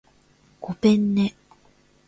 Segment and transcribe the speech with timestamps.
[0.59, 1.35] ごぺんね